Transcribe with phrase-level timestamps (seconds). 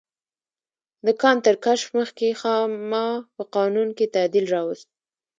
[1.05, 4.87] د کان تر کشف مخکې خاما په قانون کې تعدیل راوست.